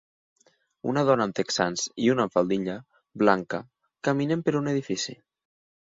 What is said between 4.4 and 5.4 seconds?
per un edifici.